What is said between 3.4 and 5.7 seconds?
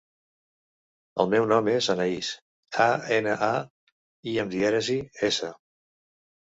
a, i amb dièresi, essa.